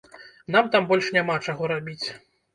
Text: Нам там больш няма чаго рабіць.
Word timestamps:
Нам 0.55 0.71
там 0.77 0.87
больш 0.93 1.11
няма 1.19 1.37
чаго 1.47 1.71
рабіць. 1.75 2.01